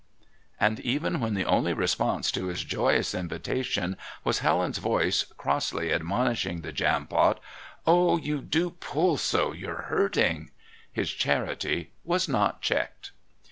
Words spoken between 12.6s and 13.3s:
checked.